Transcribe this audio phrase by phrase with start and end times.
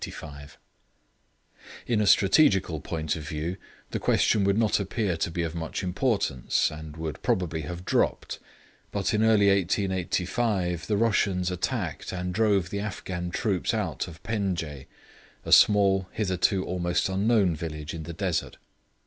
[1.85, 3.57] ]In a strategical point of view
[3.91, 8.39] the question would not appear to be of much importance, and would probably have dropped;
[8.91, 14.85] but early in 1885 the Russians attacked and drove the Afghan troops out of Penjdeh,
[15.45, 18.57] a small, hitherto almost unknown village in the desert.